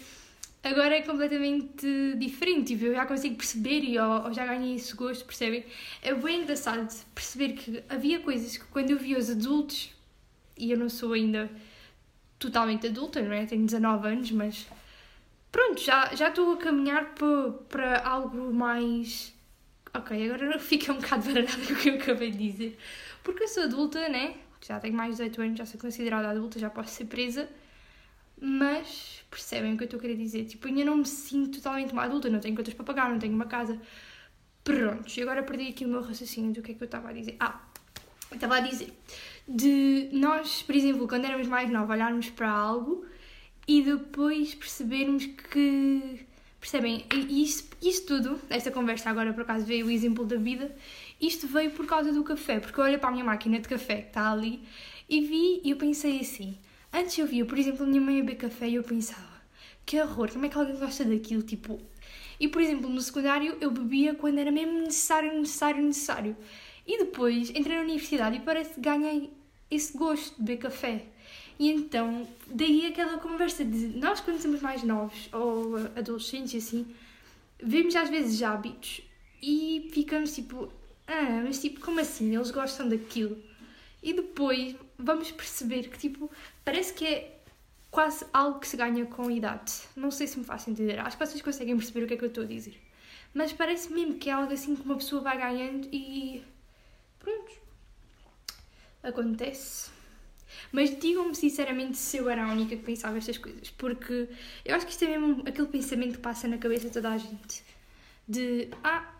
agora 0.63 0.95
é 0.95 1.01
completamente 1.03 2.15
diferente, 2.17 2.73
tipo, 2.73 2.85
eu 2.85 2.95
já 2.95 3.05
consigo 3.05 3.35
perceber 3.35 3.83
e 3.83 3.99
ou, 3.99 4.25
ou 4.25 4.33
já 4.33 4.45
ganhei 4.45 4.75
esse 4.75 4.95
gosto, 4.95 5.23
percebem? 5.23 5.65
É 6.01 6.15
bem 6.15 6.41
engraçado 6.41 6.91
perceber 7.13 7.53
que 7.53 7.83
havia 7.89 8.19
coisas 8.19 8.57
que 8.57 8.65
quando 8.65 8.89
eu 8.89 8.97
via 8.97 9.19
os 9.19 9.29
adultos, 9.29 9.93
e 10.57 10.71
eu 10.71 10.77
não 10.77 10.89
sou 10.89 11.13
ainda 11.13 11.49
totalmente 12.39 12.87
adulta, 12.87 13.21
não 13.21 13.33
é? 13.33 13.45
Tenho 13.45 13.65
19 13.65 14.07
anos, 14.07 14.31
mas 14.31 14.67
pronto, 15.51 15.81
já, 15.81 16.13
já 16.15 16.29
estou 16.29 16.53
a 16.53 16.57
caminhar 16.57 17.13
para, 17.67 17.99
algo 17.99 18.53
mais. 18.53 19.33
Ok, 19.93 20.29
agora 20.31 20.57
fica 20.59 20.91
um 20.93 20.97
bocado 20.97 21.23
baralhada 21.25 21.65
com 21.65 21.73
o 21.73 21.75
que 21.75 21.89
eu 21.89 21.95
acabei 21.95 22.31
de 22.31 22.51
dizer. 22.51 22.77
Porque 23.23 23.43
eu 23.43 23.47
sou 23.47 23.63
adulta, 23.63 24.07
né? 24.09 24.35
Já 24.61 24.79
tenho 24.79 24.95
mais 24.95 25.17
de 25.17 25.23
18 25.23 25.41
anos, 25.41 25.57
já 25.57 25.65
sou 25.65 25.79
considerada 25.79 26.29
adulta, 26.29 26.59
já 26.59 26.69
posso 26.69 26.93
ser 26.93 27.05
presa. 27.05 27.49
Mas 28.39 29.23
percebem 29.29 29.73
o 29.73 29.77
que 29.77 29.83
eu 29.83 29.85
estou 29.85 29.97
a 29.97 30.01
querer 30.01 30.15
dizer? 30.15 30.45
Tipo, 30.45 30.67
ainda 30.67 30.85
não 30.85 30.97
me 30.97 31.05
sinto 31.05 31.57
totalmente 31.57 31.93
uma 31.93 32.03
adulta, 32.03 32.29
não 32.29 32.39
tenho 32.39 32.55
contas 32.55 32.73
para 32.73 32.85
pagar, 32.85 33.09
não 33.09 33.19
tenho 33.19 33.33
uma 33.33 33.45
casa. 33.45 33.79
Prontos, 34.63 35.15
e 35.17 35.21
agora 35.21 35.43
perdi 35.43 35.69
aqui 35.69 35.85
o 35.85 35.87
meu 35.87 36.01
raciocínio 36.01 36.53
do 36.53 36.61
que 36.61 36.71
é 36.71 36.75
que 36.75 36.83
eu 36.83 36.85
estava 36.85 37.09
a 37.09 37.13
dizer. 37.13 37.35
Ah, 37.39 37.61
estava 38.31 38.57
a 38.57 38.59
dizer 38.59 38.93
de 39.47 40.09
nós, 40.13 40.61
por 40.61 40.75
exemplo, 40.75 41.07
quando 41.07 41.25
éramos 41.25 41.47
mais 41.47 41.69
novos, 41.69 41.89
olharmos 41.89 42.29
para 42.29 42.49
algo 42.49 43.05
e 43.67 43.81
depois 43.81 44.55
percebermos 44.55 45.25
que. 45.25 46.25
Percebem? 46.59 47.05
Isto, 47.27 47.75
isto 47.81 48.05
tudo, 48.05 48.39
esta 48.49 48.69
conversa 48.69 49.09
agora 49.09 49.33
por 49.33 49.41
acaso 49.41 49.65
veio 49.65 49.87
o 49.87 49.89
exemplo 49.89 50.23
da 50.25 50.35
vida, 50.35 50.75
isto 51.19 51.47
veio 51.47 51.71
por 51.71 51.87
causa 51.87 52.13
do 52.13 52.23
café, 52.23 52.59
porque 52.59 52.79
eu 52.79 52.83
olhei 52.83 52.99
para 52.99 53.09
a 53.09 53.11
minha 53.11 53.23
máquina 53.23 53.59
de 53.59 53.67
café 53.67 54.01
que 54.01 54.07
está 54.09 54.31
ali 54.31 54.61
e 55.09 55.21
vi 55.21 55.61
e 55.63 55.71
eu 55.71 55.77
pensei 55.77 56.19
assim. 56.19 56.55
Antes 56.93 57.17
eu 57.17 57.25
via, 57.25 57.45
por 57.45 57.57
exemplo, 57.57 57.83
a 57.83 57.87
minha 57.87 58.01
mãe 58.01 58.19
a 58.19 58.23
beber 58.23 58.35
café 58.35 58.69
e 58.69 58.75
eu 58.75 58.83
pensava, 58.83 59.41
que 59.85 59.99
horror, 59.99 60.31
como 60.31 60.45
é 60.45 60.49
que 60.49 60.57
alguém 60.57 60.77
gosta 60.77 61.03
daquilo? 61.03 61.41
Tipo. 61.41 61.79
E 62.39 62.47
por 62.47 62.61
exemplo, 62.61 62.89
no 62.89 63.01
secundário 63.01 63.57
eu 63.59 63.71
bebia 63.71 64.13
quando 64.13 64.39
era 64.39 64.51
mesmo 64.51 64.79
necessário, 64.79 65.33
necessário, 65.39 65.83
necessário. 65.83 66.37
E 66.85 66.97
depois 66.99 67.49
entrei 67.51 67.77
na 67.77 67.83
universidade 67.83 68.37
e 68.37 68.39
parece 68.39 68.75
que 68.75 68.81
ganhei 68.81 69.31
esse 69.69 69.97
gosto 69.97 70.35
de 70.35 70.43
beber 70.43 70.57
café. 70.57 71.05
E 71.59 71.69
então, 71.69 72.27
daí 72.47 72.87
aquela 72.87 73.17
conversa 73.17 73.63
de 73.63 73.87
nós, 73.97 74.19
quando 74.19 74.41
somos 74.41 74.61
mais 74.61 74.83
novos 74.83 75.29
ou 75.31 75.77
adolescentes 75.95 76.63
assim, 76.63 76.87
vemos 77.61 77.95
às 77.95 78.09
vezes 78.09 78.41
hábitos 78.41 79.01
e 79.41 79.89
ficamos 79.93 80.33
tipo, 80.33 80.71
ah, 81.07 81.41
mas 81.43 81.61
tipo, 81.61 81.79
como 81.79 81.99
assim? 81.99 82.35
Eles 82.35 82.51
gostam 82.51 82.87
daquilo. 82.87 83.37
E 84.01 84.13
depois 84.13 84.75
vamos 84.97 85.31
perceber 85.31 85.89
que, 85.89 85.97
tipo, 85.97 86.29
parece 86.65 86.93
que 86.93 87.05
é 87.05 87.39
quase 87.91 88.25
algo 88.33 88.59
que 88.59 88.67
se 88.67 88.77
ganha 88.77 89.05
com 89.05 89.27
a 89.27 89.31
idade. 89.31 89.73
Não 89.95 90.09
sei 90.09 90.25
se 90.25 90.39
me 90.39 90.45
faço 90.45 90.69
entender. 90.69 90.99
Acho 90.99 91.17
que 91.17 91.25
vocês 91.25 91.41
conseguem 91.41 91.77
perceber 91.77 92.03
o 92.03 92.07
que 92.07 92.13
é 92.13 92.17
que 92.17 92.23
eu 92.23 92.29
estou 92.29 92.43
a 92.43 92.47
dizer. 92.47 92.79
Mas 93.33 93.53
parece 93.53 93.91
mesmo 93.93 94.15
que 94.15 94.29
é 94.29 94.33
algo 94.33 94.51
assim 94.51 94.75
que 94.75 94.83
uma 94.83 94.95
pessoa 94.95 95.21
vai 95.21 95.37
ganhando 95.37 95.87
e. 95.91 96.43
Pronto. 97.19 97.51
Acontece. 99.03 99.91
Mas 100.71 100.97
digam-me 100.97 101.35
sinceramente 101.35 101.97
se 101.97 102.17
eu 102.17 102.29
era 102.29 102.45
a 102.45 102.51
única 102.51 102.75
que 102.75 102.83
pensava 102.83 103.17
estas 103.17 103.37
coisas, 103.37 103.69
porque 103.71 104.29
eu 104.63 104.75
acho 104.75 104.85
que 104.85 104.91
isto 104.91 105.03
é 105.03 105.17
mesmo 105.17 105.43
aquele 105.45 105.67
pensamento 105.67 106.13
que 106.13 106.19
passa 106.19 106.47
na 106.47 106.57
cabeça 106.57 106.87
de 106.87 106.93
toda 106.93 107.09
a 107.09 107.17
gente. 107.17 107.63
De, 108.27 108.69
ah, 108.83 109.13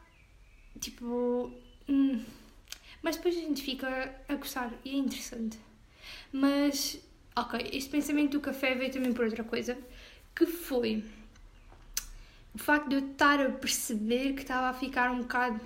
tipo, 0.80 1.52
hum, 1.90 2.24
mas 3.02 3.18
depois 3.18 3.36
a 3.36 3.40
gente 3.40 3.62
fica 3.62 4.16
a 4.28 4.36
gostar 4.36 4.72
e 4.86 4.92
é 4.92 4.98
interessante. 4.98 5.60
Mas, 6.32 7.00
ok, 7.36 7.70
este 7.74 7.90
pensamento 7.90 8.32
do 8.32 8.40
café 8.40 8.76
veio 8.76 8.92
também 8.92 9.12
por 9.12 9.26
outra 9.26 9.44
coisa, 9.44 9.78
que 10.36 10.46
foi 10.46 11.04
o 12.54 12.58
facto 12.58 12.90
de 12.90 12.96
eu 12.96 13.12
estar 13.12 13.40
a 13.40 13.50
perceber 13.50 14.34
que 14.34 14.42
estava 14.42 14.70
a 14.70 14.74
ficar 14.74 15.12
um 15.12 15.20
bocado. 15.22 15.60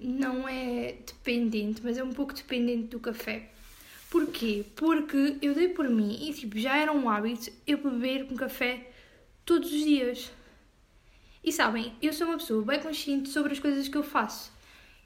Não 0.00 0.48
é 0.48 0.92
dependente, 1.06 1.80
mas 1.82 1.98
é 1.98 2.04
um 2.04 2.12
pouco 2.12 2.32
dependente 2.32 2.88
do 2.88 3.00
café. 3.00 3.50
Porquê? 4.10 4.64
Porque 4.74 5.36
eu 5.42 5.54
dei 5.54 5.68
por 5.68 5.88
mim 5.88 6.28
e 6.28 6.32
tipo, 6.32 6.58
já 6.58 6.76
era 6.76 6.92
um 6.92 7.10
hábito 7.10 7.50
eu 7.66 7.78
beber 7.78 8.26
um 8.30 8.36
café 8.36 8.90
todos 9.44 9.70
os 9.70 9.84
dias. 9.84 10.30
E 11.44 11.52
sabem, 11.52 11.94
eu 12.00 12.12
sou 12.12 12.26
uma 12.26 12.38
pessoa 12.38 12.64
bem 12.64 12.80
consciente 12.80 13.28
sobre 13.28 13.52
as 13.52 13.58
coisas 13.58 13.86
que 13.86 13.96
eu 13.96 14.02
faço. 14.02 14.52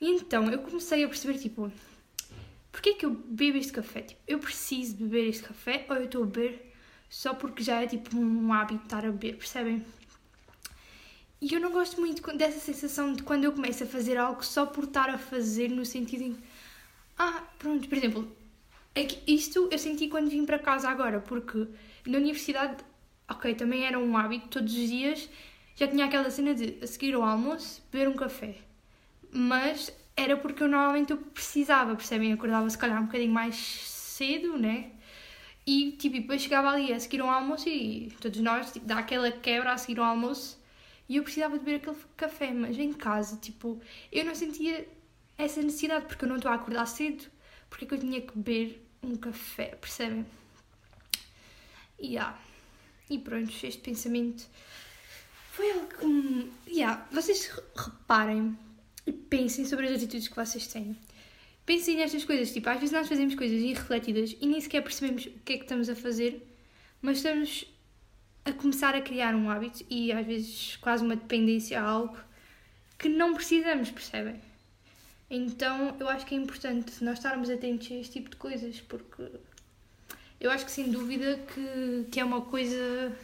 E 0.00 0.09
então 0.09 0.50
eu 0.50 0.59
comecei 0.61 1.04
a 1.04 1.09
perceber, 1.09 1.38
tipo, 1.38 1.71
porquê 2.71 2.90
é 2.90 2.94
que 2.94 3.06
eu 3.06 3.11
bebo 3.11 3.59
este 3.59 3.73
café? 3.73 4.02
Tipo, 4.02 4.21
eu 4.26 4.38
preciso 4.38 4.97
beber 4.97 5.28
este 5.28 5.42
café 5.42 5.85
ou 5.88 5.97
eu 5.97 6.04
estou 6.04 6.23
a 6.23 6.26
beber 6.26 6.73
só 7.11 7.35
porque 7.35 7.62
já 7.62 7.82
é 7.82 7.87
tipo 7.87 8.16
um 8.16 8.52
hábito 8.52 8.85
estar 8.85 9.04
a 9.04 9.11
beber, 9.11 9.37
percebem? 9.37 9.85
E 11.40 11.52
eu 11.52 11.61
não 11.61 11.73
gosto 11.73 12.00
muito 12.00 12.23
dessa 12.37 12.61
sensação 12.61 13.12
de 13.12 13.23
quando 13.25 13.44
eu 13.44 13.52
começo 13.52 13.82
a 13.82 13.87
fazer 13.87 14.16
algo 14.16 14.44
só 14.44 14.64
por 14.64 14.85
estar 14.85 15.11
a 15.11 15.18
fazer, 15.18 15.68
no 15.68 15.85
sentido 15.85 16.23
em. 16.23 16.37
Ah, 17.18 17.42
pronto, 17.59 17.88
por 17.88 17.99
exemplo, 17.99 18.37
é 18.95 19.05
que 19.05 19.33
isto 19.33 19.69
eu 19.71 19.79
senti 19.79 20.09
quando 20.09 20.31
vim 20.31 20.45
para 20.45 20.59
casa 20.59 20.89
agora, 20.89 21.21
porque 21.21 21.67
na 22.07 22.19
universidade, 22.19 22.85
ok, 23.29 23.55
também 23.55 23.85
era 23.85 23.99
um 23.99 24.17
hábito, 24.17 24.49
todos 24.49 24.75
os 24.75 24.89
dias 24.89 25.29
já 25.75 25.89
tinha 25.89 26.05
aquela 26.07 26.31
cena 26.31 26.55
de 26.55 26.79
a 26.83 26.87
seguir 26.87 27.15
ao 27.15 27.23
almoço 27.23 27.83
beber 27.91 28.09
um 28.09 28.15
café. 28.15 28.57
Mas 29.33 29.93
era 30.17 30.37
porque 30.37 30.63
eu 30.63 30.69
normalmente 30.69 31.11
eu 31.11 31.17
precisava, 31.17 31.97
percebem? 31.97 32.33
Acordava 32.33 32.69
se 32.69 32.77
calhar 32.77 33.01
um 33.01 33.07
bocadinho 33.07 33.33
mais 33.33 33.57
cedo, 33.57 34.59
né? 34.59 34.91
E 35.67 35.93
tipo, 35.93 36.17
depois 36.17 36.43
chegava 36.43 36.71
ali 36.71 36.93
a 36.93 37.01
seguir 37.01 37.21
ao 37.21 37.31
almoço 37.31 37.69
e 37.69 38.13
todos 38.21 38.41
nós, 38.41 38.73
tipo, 38.73 38.87
dá 38.87 38.99
aquela 38.99 39.31
quebra 39.31 39.73
a 39.73 39.79
seguir 39.79 40.01
ao 40.01 40.07
almoço 40.07 40.61
e 41.09 41.17
eu 41.17 41.23
precisava 41.23 41.59
de 41.59 41.65
beber 41.65 41.77
aquele 41.77 41.97
café, 42.17 42.53
mas 42.53 42.79
em 42.79 42.93
casa, 42.93 43.37
tipo, 43.37 43.81
eu 44.11 44.25
não 44.25 44.35
sentia 44.35 44.87
essa 45.39 45.63
necessidade 45.63 46.07
porque 46.07 46.25
eu 46.25 46.29
não 46.29 46.37
estou 46.37 46.51
a 46.51 46.55
acordar 46.55 46.87
cedo, 46.87 47.25
porque 47.71 47.85
é 47.85 47.89
que 47.89 47.95
eu 47.95 47.99
tinha 47.99 48.21
que 48.21 48.37
beber 48.37 48.82
um 49.02 49.16
café, 49.16 49.76
percebem? 49.80 50.25
Yeah. 52.00 52.38
E 53.11 53.18
pronto, 53.18 53.52
este 53.64 53.80
pensamento 53.80 54.47
foi 55.52 55.71
algo 55.73 55.87
que. 55.88 56.06
Me... 56.06 56.52
Yeah. 56.66 57.06
Vocês 57.11 57.50
reparem 57.76 58.56
e 59.06 59.12
pensem 59.12 59.64
sobre 59.64 59.87
as 59.87 59.97
atitudes 59.97 60.28
que 60.28 60.37
vocês 60.37 60.66
têm. 60.68 60.97
Pensem 61.66 61.97
nestas 61.97 62.25
coisas, 62.25 62.52
tipo, 62.52 62.68
às 62.68 62.78
vezes 62.80 62.92
nós 62.92 63.09
fazemos 63.09 63.35
coisas 63.35 63.61
irrefletidas 63.61 64.37
e 64.40 64.47
nem 64.47 64.61
sequer 64.61 64.82
percebemos 64.82 65.26
o 65.26 65.30
que 65.44 65.52
é 65.52 65.56
que 65.59 65.62
estamos 65.62 65.88
a 65.88 65.94
fazer, 65.94 66.44
mas 67.00 67.18
estamos 67.18 67.64
a 68.44 68.52
começar 68.52 68.97
a 68.97 69.00
criar 69.00 69.35
um 69.35 69.49
hábito 69.49 69.85
e 69.88 70.11
às 70.11 70.26
vezes 70.26 70.76
quase 70.76 71.04
uma 71.04 71.14
dependência 71.14 71.80
a 71.80 71.85
algo 71.85 72.18
que 72.99 73.09
não 73.09 73.35
precisamos, 73.35 73.90
percebem? 73.90 74.40
Então 75.35 75.97
eu 75.99 76.11
acho 76.11 76.27
que 76.27 76.35
é 76.35 76.39
importante 76.39 77.03
nós 77.03 77.17
estarmos 77.17 77.49
atentos 77.49 77.91
a 77.91 77.95
este 77.95 78.12
tipo 78.12 78.29
de 78.29 78.37
coisas, 78.37 78.83
porque 78.83 79.31
eu 80.39 80.51
acho 80.51 80.67
que 80.67 80.71
sem 80.71 80.91
dúvida 80.91 81.41
que, 81.55 82.07
que 82.11 82.21
é 82.21 82.25
uma 82.25 82.43
coisa. 82.43 83.17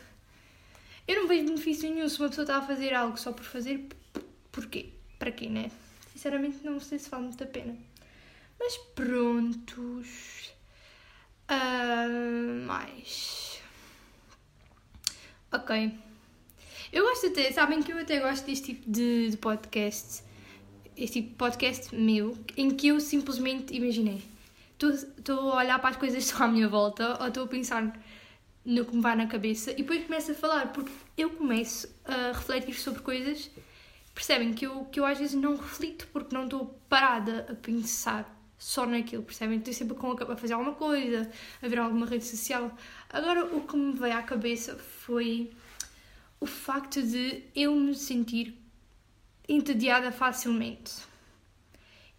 Eu 1.07 1.17
não 1.21 1.29
vejo 1.29 1.45
benefício 1.45 1.93
nenhum 1.93 2.09
se 2.09 2.19
uma 2.19 2.31
pessoa 2.31 2.45
está 2.45 2.57
a 2.57 2.63
fazer 2.63 2.95
algo 2.95 3.19
só 3.19 3.31
por 3.31 3.45
fazer. 3.45 3.87
Porquê? 4.51 4.89
Para 5.19 5.31
quê, 5.31 5.51
né? 5.51 5.71
Sinceramente 6.15 6.65
não 6.65 6.81
sei 6.81 6.99
se 6.99 7.11
vale 7.11 7.25
muito 7.25 7.45
a 7.45 7.47
pena. 7.47 7.77
Mas 8.59 8.75
prontos. 8.95 10.51
Uh, 11.51 12.65
mais. 12.67 13.61
Ok. 15.53 15.93
Eu 16.91 17.05
gosto 17.05 17.27
até, 17.27 17.53
sabem 17.53 17.83
que 17.83 17.93
eu 17.93 17.99
até 17.99 18.19
gosto 18.19 18.47
deste 18.47 18.75
tipo 18.75 18.91
de, 18.91 19.29
de 19.29 19.37
este 20.99 21.23
tipo 21.23 21.37
podcast 21.37 21.95
meu, 21.95 22.37
em 22.57 22.71
que 22.71 22.89
eu 22.89 23.01
simplesmente 23.01 23.75
imaginei. 23.75 24.21
Estou 24.81 25.53
a 25.53 25.57
olhar 25.57 25.79
para 25.79 25.91
as 25.91 25.97
coisas 25.97 26.25
só 26.27 26.45
à 26.45 26.49
minha 26.49 26.69
volta, 26.69 27.17
ou 27.21 27.29
estou 27.29 27.45
a 27.45 27.47
pensar 27.47 27.99
no 28.65 28.85
que 28.85 28.95
me 28.95 29.01
vai 29.01 29.17
na 29.17 29.27
cabeça, 29.27 29.71
e 29.71 29.77
depois 29.77 30.05
começo 30.05 30.33
a 30.33 30.35
falar, 30.35 30.73
porque 30.73 30.91
eu 31.17 31.31
começo 31.31 31.89
a 32.05 32.33
refletir 32.33 32.75
sobre 32.75 33.01
coisas, 33.01 33.51
percebem 34.15 34.53
que 34.53 34.67
eu, 34.67 34.85
que 34.87 34.99
eu 34.99 35.07
às 35.07 35.19
vezes 35.19 35.35
não 35.35 35.57
reflito, 35.57 36.09
porque 36.13 36.35
não 36.35 36.45
estou 36.45 36.79
parada 36.89 37.47
a 37.49 37.55
pensar 37.55 38.35
só 38.59 38.85
naquilo, 38.85 39.23
percebem? 39.23 39.59
Estou 39.59 39.73
sempre 39.73 39.97
com 39.97 40.11
a, 40.11 40.33
a 40.33 40.37
fazer 40.37 40.55
alguma 40.55 40.75
coisa, 40.75 41.31
a 41.63 41.69
ver 41.69 41.79
alguma 41.79 42.07
rede 42.07 42.25
social. 42.25 42.77
Agora, 43.09 43.47
o 43.47 43.61
que 43.63 43.77
me 43.77 43.93
veio 43.93 44.17
à 44.17 44.23
cabeça 44.23 44.77
foi 44.77 45.53
o 46.41 46.47
facto 46.47 47.01
de 47.01 47.45
eu 47.55 47.75
me 47.77 47.95
sentir 47.95 48.59
entediada 49.49 50.13
facilmente. 50.13 50.93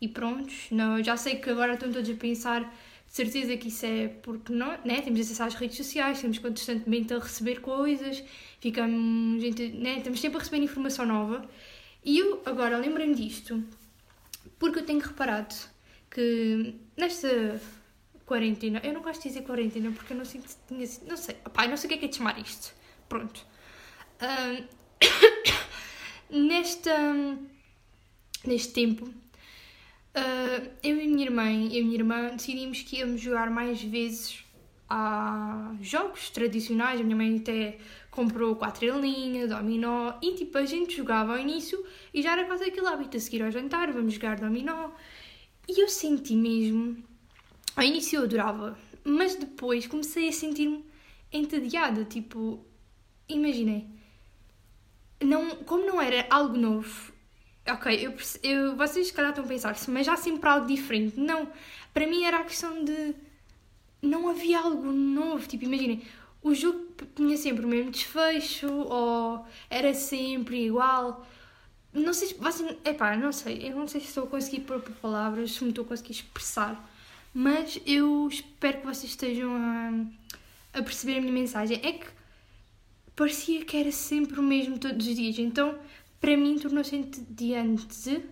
E 0.02 0.08
pronto, 0.08 0.54
não, 0.72 1.04
já 1.04 1.18
sei 1.18 1.36
que 1.36 1.50
agora 1.50 1.74
estão 1.74 1.92
todos 1.92 2.10
a 2.10 2.14
pensar 2.14 2.62
de 2.62 3.16
certeza 3.16 3.58
que 3.58 3.68
isso 3.68 3.86
é 3.86 4.08
porque 4.08 4.54
não, 4.54 4.78
né? 4.86 5.02
temos 5.02 5.20
acesso 5.20 5.44
às 5.44 5.56
redes 5.56 5.78
sociais, 5.78 6.22
temos 6.22 6.38
constantemente 6.38 7.14
a 7.14 7.20
receber 7.20 7.60
coisas, 7.60 8.24
ficamos, 8.60 9.44
né? 9.74 9.98
estamos 9.98 10.20
sempre 10.22 10.38
a 10.38 10.40
receber 10.40 10.64
informação 10.64 11.06
nova. 11.06 11.48
E 12.04 12.20
eu 12.20 12.42
agora 12.46 12.78
lembrei-me 12.78 13.16
disto 13.16 13.64
porque 14.58 14.80
eu 14.80 14.86
tenho 14.86 15.00
reparado 15.00 15.56
que 16.10 16.76
nesta 16.96 17.60
quarentena, 18.26 18.80
eu 18.84 18.94
não 18.94 19.02
gosto 19.02 19.24
de 19.24 19.30
dizer 19.30 19.42
quarentena 19.42 19.92
porque 19.92 20.14
eu 20.14 20.18
não 20.18 20.26
sinto, 20.26 20.48
não 21.08 21.18
sei, 21.18 21.36
opá, 21.46 21.68
não 21.68 21.76
sei 21.76 21.88
o 21.88 21.90
que 21.90 21.96
é 21.96 21.98
que 21.98 22.06
é 22.06 22.08
de 22.08 22.16
chamar 22.16 22.40
isto. 22.40 22.74
Pronto. 23.10 23.46
Um, 24.22 24.68
Nesta, 26.30 26.96
neste 28.46 28.74
tempo, 28.74 29.06
uh, 29.06 30.70
eu 30.84 31.02
e 31.02 31.08
minha 31.08 31.26
irmã, 31.26 31.50
e 31.50 31.82
minha 31.82 31.96
irmã 31.96 32.30
decidimos 32.36 32.82
que 32.84 32.98
íamos 32.98 33.20
jogar 33.20 33.50
mais 33.50 33.82
vezes 33.82 34.44
a 34.90 35.76
jogos 35.82 36.30
tradicionais. 36.30 37.00
A 37.00 37.04
minha 37.04 37.16
mãe 37.16 37.38
até 37.38 37.78
comprou 38.12 38.60
linha, 39.02 39.48
dominó, 39.48 40.14
e 40.22 40.36
tipo, 40.36 40.58
a 40.58 40.66
gente 40.66 40.98
jogava 40.98 41.34
ao 41.34 41.40
início 41.40 41.84
e 42.14 42.22
já 42.22 42.34
era 42.34 42.46
quase 42.46 42.66
aquele 42.66 42.88
hábito 42.88 43.18
a 43.18 43.20
seguir 43.20 43.44
ao 43.44 43.52
jantar, 43.52 43.92
vamos 43.92 44.14
jogar 44.14 44.40
dominó. 44.40 44.92
E 45.68 45.82
eu 45.82 45.88
senti 45.88 46.36
mesmo, 46.36 46.98
ao 47.76 47.84
início 47.84 48.18
eu 48.18 48.24
adorava, 48.24 48.78
mas 49.04 49.36
depois 49.36 49.88
comecei 49.88 50.30
a 50.30 50.32
sentir-me 50.32 50.84
entediada, 51.32 52.04
tipo, 52.06 52.66
imaginei, 53.28 53.86
não, 55.22 55.56
como 55.58 55.86
não 55.86 56.02
era 56.02 56.26
algo 56.30 56.58
novo, 56.58 57.12
ok, 57.68 58.08
eu, 58.08 58.14
eu, 58.44 58.76
vocês 58.76 59.08
se 59.08 59.14
calhar 59.14 59.32
estão 59.32 59.46
a 59.46 59.48
pensar, 59.48 59.76
mas 59.88 60.06
já 60.06 60.16
sempre 60.16 60.50
algo 60.50 60.66
diferente. 60.66 61.20
Não, 61.20 61.48
para 61.94 62.08
mim 62.08 62.24
era 62.24 62.38
a 62.38 62.44
questão 62.44 62.84
de 62.84 63.16
não 64.02 64.30
havia 64.30 64.60
algo 64.60 64.92
novo. 64.92 65.48
Tipo, 65.48 65.66
imaginem, 65.66 66.02
o 66.42 66.54
jogo 66.54 66.88
tinha 67.16 67.38
sempre 67.38 67.66
o 67.66 67.68
mesmo 67.68 67.92
desfecho 67.92 68.72
ou 68.72 69.46
era 69.70 69.94
sempre 69.94 70.66
igual. 70.66 71.26
Não 71.94 72.14
sei, 72.14 72.36
vocês, 72.40 72.78
epá, 72.86 73.18
não 73.18 73.32
sei, 73.32 73.68
eu 73.70 73.76
não 73.76 73.88
sei 73.88 74.00
se 74.02 74.08
estou 74.08 74.26
a 74.26 74.28
conseguir 74.28 74.62
pôr 74.62 74.80
por 74.80 74.94
palavras, 74.96 75.52
se 75.52 75.64
me 75.64 75.72
estou 75.72 75.86
a 75.86 75.88
conseguir 75.88 76.12
expressar, 76.12 76.88
mas 77.34 77.82
eu 77.86 78.28
espero 78.28 78.80
que 78.80 78.86
vocês 78.86 79.12
estejam 79.12 79.52
a, 79.56 80.80
a 80.80 80.84
perceber 80.84 81.18
a 81.18 81.22
minha 81.22 81.34
mensagem. 81.34 81.80
É 81.84 81.94
que 81.94 82.06
parecia 83.20 83.66
que 83.66 83.76
era 83.76 83.92
sempre 83.92 84.40
o 84.40 84.44
mesmo 84.44 84.80
todos 84.80 85.06
os 85.06 85.14
dias. 85.14 85.38
Então, 85.38 85.78
para 86.22 86.38
mim, 86.38 86.58
tornou-se 86.58 86.96
entediante. 86.96 88.24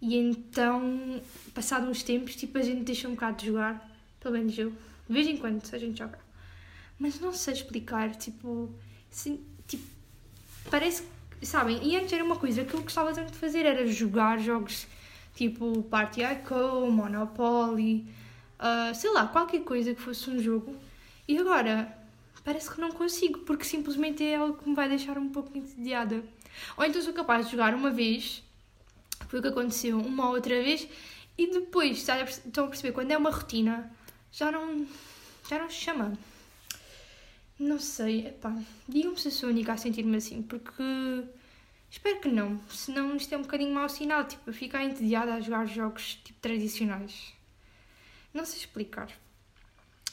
E 0.00 0.16
então, 0.16 1.22
passados 1.54 1.88
uns 1.88 2.02
tempos, 2.02 2.34
tipo, 2.34 2.58
a 2.58 2.62
gente 2.62 2.82
deixa 2.82 3.06
um 3.06 3.12
bocado 3.12 3.36
de 3.36 3.46
jogar. 3.46 3.88
Pelo 4.18 4.36
menos 4.36 4.58
eu. 4.58 4.70
De 4.70 5.12
vez 5.14 5.28
em 5.28 5.36
quando 5.36 5.62
a 5.72 5.78
gente 5.78 5.96
joga. 5.96 6.18
Mas 6.98 7.20
não 7.20 7.32
sei 7.32 7.54
explicar, 7.54 8.16
tipo... 8.16 8.68
Assim, 9.12 9.40
tipo 9.68 9.84
parece 10.68 11.04
que... 11.38 11.46
Sabem? 11.46 11.78
E 11.84 11.96
antes 11.96 12.12
era 12.12 12.24
uma 12.24 12.36
coisa 12.36 12.64
que 12.64 12.74
eu 12.74 12.82
gostava 12.82 13.14
tanto 13.14 13.30
de 13.30 13.38
fazer. 13.38 13.64
Era 13.64 13.86
jogar 13.86 14.40
jogos 14.40 14.88
tipo 15.36 15.84
Party 15.84 16.22
ICO, 16.22 16.90
Monopoly, 16.90 18.06
uh, 18.58 18.94
sei 18.94 19.10
lá, 19.12 19.26
qualquer 19.26 19.62
coisa 19.62 19.94
que 19.94 20.00
fosse 20.00 20.28
um 20.30 20.38
jogo. 20.40 20.74
E 21.28 21.38
agora 21.38 22.01
parece 22.44 22.70
que 22.70 22.80
não 22.80 22.90
consigo, 22.90 23.40
porque 23.40 23.64
simplesmente 23.64 24.24
é 24.24 24.36
algo 24.36 24.56
que 24.56 24.68
me 24.68 24.74
vai 24.74 24.88
deixar 24.88 25.18
um 25.18 25.28
pouco 25.28 25.56
entediada. 25.56 26.22
Ou 26.76 26.84
então 26.84 27.00
sou 27.00 27.12
capaz 27.12 27.46
de 27.46 27.52
jogar 27.52 27.74
uma 27.74 27.90
vez, 27.90 28.42
foi 29.28 29.38
o 29.38 29.42
que 29.42 29.48
aconteceu 29.48 29.98
uma 29.98 30.28
outra 30.28 30.62
vez, 30.62 30.88
e 31.36 31.50
depois, 31.50 31.98
estão 31.98 32.64
a 32.64 32.68
perceber, 32.68 32.92
quando 32.92 33.10
é 33.10 33.16
uma 33.16 33.30
rotina, 33.30 33.90
já 34.30 34.50
não, 34.50 34.86
já 35.48 35.58
não 35.58 35.70
chama. 35.70 36.12
Não 37.58 37.78
sei, 37.78 38.26
epá, 38.26 38.54
digam-me 38.88 39.18
se 39.18 39.30
sou 39.30 39.48
única 39.48 39.72
a 39.72 39.76
sentir-me 39.76 40.16
assim, 40.16 40.42
porque 40.42 40.82
espero 41.90 42.20
que 42.20 42.28
não, 42.28 42.60
senão 42.68 43.16
isto 43.16 43.32
é 43.32 43.38
um 43.38 43.42
bocadinho 43.42 43.74
mau 43.74 43.88
sinal, 43.88 44.26
tipo, 44.26 44.52
ficar 44.52 44.84
entediada 44.84 45.34
a 45.34 45.40
jogar 45.40 45.66
jogos 45.66 46.16
tipo 46.24 46.38
tradicionais. 46.40 47.32
Não 48.34 48.44
sei 48.44 48.60
explicar. 48.60 49.08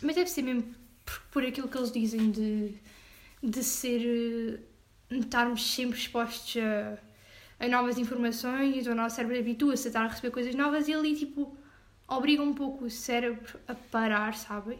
Mas 0.02 0.16
deve 0.16 0.30
ser 0.30 0.44
mesmo 0.44 0.76
por, 1.10 1.22
por 1.32 1.46
aquilo 1.46 1.68
que 1.68 1.78
eles 1.78 1.92
dizem 1.92 2.32
de, 2.32 2.74
de 3.42 3.64
ser. 3.64 4.02
Eh, 4.02 4.70
estarmos 5.12 5.74
sempre 5.74 5.98
expostos 5.98 6.62
a, 6.62 7.66
a 7.66 7.68
novas 7.68 7.98
informações, 7.98 8.86
o 8.86 8.94
nosso 8.94 9.16
cérebro 9.16 9.40
habitua-se 9.40 9.88
a 9.88 9.90
estar 9.90 10.04
a 10.04 10.08
receber 10.08 10.32
coisas 10.32 10.54
novas 10.54 10.88
e 10.88 10.94
ali, 10.94 11.16
tipo, 11.16 11.58
obriga 12.08 12.44
um 12.44 12.54
pouco 12.54 12.86
o 12.86 12.90
cérebro 12.90 13.60
a 13.68 13.74
parar, 13.74 14.36
sabem? 14.36 14.80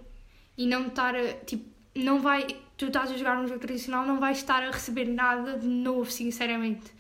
E 0.58 0.68
não 0.68 0.88
estar 0.88 1.16
a, 1.16 1.34
tipo, 1.46 1.66
não 1.96 2.22
vai, 2.22 2.46
tu 2.78 2.86
estás 2.86 3.12
a 3.12 3.18
jogar 3.18 3.40
um 3.40 3.48
jogo 3.48 3.60
tradicional, 3.60 4.06
não 4.06 4.20
vais 4.20 4.38
estar 4.38 4.62
a 4.62 4.72
receber 4.72 5.06
nada 5.06 5.58
de 5.58 5.68
novo, 5.68 6.10
sinceramente. 6.12 6.92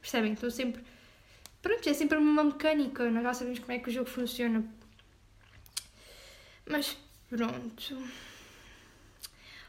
Percebem? 0.00 0.32
Então 0.32 0.50
sempre, 0.50 0.82
pronto, 1.62 1.88
é 1.88 1.94
sempre 1.94 2.18
uma 2.18 2.44
mecânica, 2.44 3.10
nós 3.10 3.22
já 3.22 3.34
sabemos 3.34 3.58
como 3.60 3.72
é 3.72 3.78
que 3.78 3.88
o 3.88 3.92
jogo 3.92 4.10
funciona. 4.10 4.62
Mas 6.66 6.96
pronto. 7.30 7.96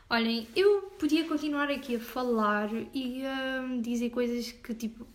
Olhem, 0.08 0.48
eu 0.56 0.84
podia 1.00 1.28
continuar 1.28 1.72
aqui 1.72 1.96
a 1.96 2.00
falar 2.00 2.70
e 2.94 3.26
a 3.26 3.62
hum, 3.64 3.82
dizer 3.82 4.12
coisas 4.12 4.52
que, 4.52 4.72
tipo, 4.76 5.08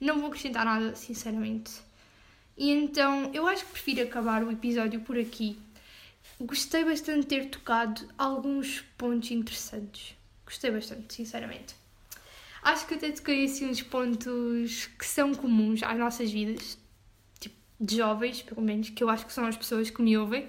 não 0.00 0.18
vou 0.18 0.28
acrescentar 0.28 0.64
nada, 0.64 0.94
sinceramente. 0.96 1.72
E 2.56 2.70
então, 2.70 3.30
eu 3.34 3.46
acho 3.46 3.66
que 3.66 3.72
prefiro 3.72 4.02
acabar 4.02 4.42
o 4.42 4.50
episódio 4.50 5.00
por 5.00 5.18
aqui. 5.18 5.58
Gostei 6.40 6.82
bastante 6.86 7.20
de 7.20 7.26
ter 7.26 7.50
tocado 7.50 8.08
alguns 8.16 8.80
pontos 8.96 9.30
interessantes. 9.30 10.16
Gostei 10.46 10.70
bastante, 10.70 11.12
sinceramente. 11.12 11.74
Acho 12.62 12.86
que 12.86 12.94
até 12.94 13.10
toquei 13.12 13.44
assim 13.44 13.66
uns 13.66 13.82
pontos 13.82 14.86
que 14.98 15.04
são 15.04 15.34
comuns 15.34 15.82
às 15.82 15.98
nossas 15.98 16.30
vidas, 16.30 16.78
tipo, 17.38 17.56
de 17.78 17.96
jovens, 17.98 18.40
pelo 18.40 18.62
menos, 18.62 18.88
que 18.88 19.04
eu 19.04 19.10
acho 19.10 19.26
que 19.26 19.34
são 19.34 19.44
as 19.44 19.56
pessoas 19.56 19.90
que 19.90 20.00
me 20.00 20.16
ouvem. 20.16 20.48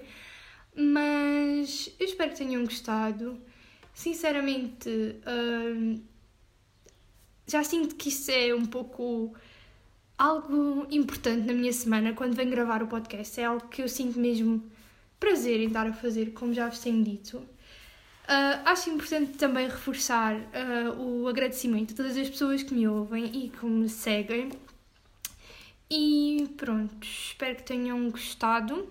Mas 0.74 1.94
eu 2.00 2.06
espero 2.06 2.30
que 2.30 2.38
tenham 2.38 2.64
gostado. 2.64 3.38
Sinceramente, 3.94 4.88
hum, 5.26 6.02
já 7.46 7.62
sinto 7.62 7.94
que 7.94 8.08
isso 8.08 8.30
é 8.30 8.54
um 8.54 8.64
pouco 8.64 9.34
algo 10.16 10.86
importante 10.90 11.46
na 11.46 11.52
minha 11.52 11.72
semana 11.72 12.12
quando 12.12 12.34
venho 12.34 12.50
gravar 12.50 12.82
o 12.82 12.86
podcast. 12.86 13.40
É 13.40 13.44
algo 13.44 13.68
que 13.68 13.82
eu 13.82 13.88
sinto 13.88 14.18
mesmo 14.18 14.62
prazer 15.18 15.60
em 15.60 15.66
estar 15.66 15.86
a 15.86 15.92
fazer, 15.92 16.32
como 16.32 16.54
já 16.54 16.68
vos 16.68 16.78
tenho 16.78 17.02
dito. 17.02 17.38
Uh, 17.38 18.62
acho 18.64 18.88
importante 18.88 19.36
também 19.36 19.66
reforçar 19.66 20.36
uh, 20.36 20.98
o 20.98 21.28
agradecimento 21.28 21.92
a 21.92 21.96
todas 21.96 22.16
as 22.16 22.30
pessoas 22.30 22.62
que 22.62 22.72
me 22.72 22.86
ouvem 22.86 23.24
e 23.26 23.48
que 23.48 23.66
me 23.66 23.88
seguem. 23.88 24.50
E 25.90 26.48
pronto, 26.56 27.04
espero 27.04 27.56
que 27.56 27.64
tenham 27.64 28.10
gostado. 28.10 28.88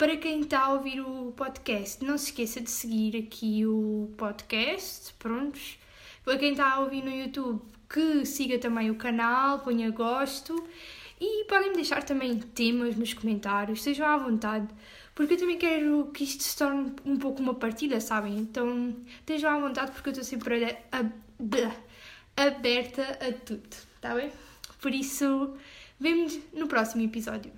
Para 0.00 0.16
quem 0.16 0.40
está 0.40 0.60
a 0.60 0.72
ouvir 0.72 0.98
o 0.98 1.30
podcast, 1.32 2.02
não 2.02 2.16
se 2.16 2.30
esqueça 2.30 2.58
de 2.58 2.70
seguir 2.70 3.18
aqui 3.18 3.66
o 3.66 4.10
podcast. 4.16 5.12
Prontos. 5.18 5.78
Para 6.24 6.38
quem 6.38 6.52
está 6.52 6.72
a 6.72 6.80
ouvir 6.80 7.04
no 7.04 7.10
YouTube, 7.10 7.60
que 7.86 8.24
siga 8.24 8.58
também 8.58 8.90
o 8.90 8.94
canal, 8.94 9.58
ponha 9.58 9.90
gosto. 9.90 10.66
E 11.20 11.44
podem 11.44 11.74
deixar 11.74 12.02
também 12.02 12.38
temas 12.38 12.96
nos 12.96 13.12
comentários, 13.12 13.80
estejam 13.80 14.06
à 14.06 14.16
vontade, 14.16 14.68
porque 15.14 15.34
eu 15.34 15.38
também 15.38 15.58
quero 15.58 16.10
que 16.14 16.24
isto 16.24 16.44
se 16.44 16.56
torne 16.56 16.94
um 17.04 17.18
pouco 17.18 17.42
uma 17.42 17.52
partida, 17.52 18.00
sabem? 18.00 18.38
Então 18.38 18.96
estejam 19.18 19.50
à 19.50 19.60
vontade, 19.60 19.92
porque 19.92 20.08
eu 20.08 20.12
estou 20.12 20.24
sempre 20.24 20.78
aberta 22.38 23.02
a 23.20 23.32
tudo, 23.34 23.68
tá 24.00 24.14
bem? 24.14 24.32
Por 24.80 24.94
isso, 24.94 25.54
vemos 26.00 26.38
no 26.54 26.66
próximo 26.66 27.02
episódio. 27.02 27.52